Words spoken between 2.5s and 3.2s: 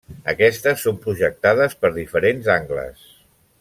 angles.